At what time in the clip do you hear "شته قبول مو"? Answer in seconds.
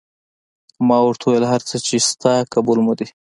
2.07-2.93